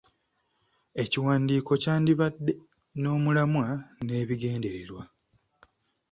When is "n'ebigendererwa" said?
4.05-5.03